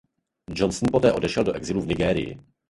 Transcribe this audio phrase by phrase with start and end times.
[0.51, 2.33] Johnson poté odešel do exilu v Nigérii.